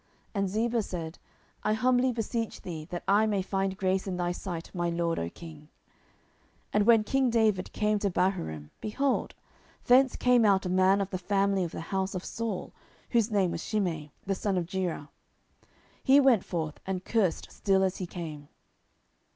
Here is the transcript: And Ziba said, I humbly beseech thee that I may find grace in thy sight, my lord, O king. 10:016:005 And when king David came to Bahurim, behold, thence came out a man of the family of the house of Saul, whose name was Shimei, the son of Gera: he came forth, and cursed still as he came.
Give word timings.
And 0.33 0.49
Ziba 0.49 0.81
said, 0.81 1.19
I 1.63 1.73
humbly 1.73 2.11
beseech 2.11 2.63
thee 2.63 2.85
that 2.85 3.03
I 3.07 3.27
may 3.27 3.43
find 3.43 3.77
grace 3.77 4.07
in 4.07 4.17
thy 4.17 4.31
sight, 4.31 4.73
my 4.73 4.89
lord, 4.89 5.19
O 5.19 5.29
king. 5.29 5.67
10:016:005 6.73 6.73
And 6.73 6.85
when 6.87 7.03
king 7.03 7.29
David 7.29 7.71
came 7.71 7.99
to 7.99 8.09
Bahurim, 8.09 8.71
behold, 8.81 9.35
thence 9.85 10.15
came 10.15 10.43
out 10.43 10.65
a 10.65 10.69
man 10.69 11.01
of 11.01 11.11
the 11.11 11.19
family 11.19 11.63
of 11.63 11.71
the 11.71 11.81
house 11.93 12.15
of 12.15 12.25
Saul, 12.25 12.73
whose 13.11 13.29
name 13.29 13.51
was 13.51 13.61
Shimei, 13.63 14.11
the 14.25 14.33
son 14.33 14.57
of 14.57 14.65
Gera: 14.65 15.11
he 16.03 16.19
came 16.19 16.39
forth, 16.39 16.79
and 16.87 17.05
cursed 17.05 17.51
still 17.51 17.83
as 17.83 17.97
he 17.97 18.07
came. 18.07 18.49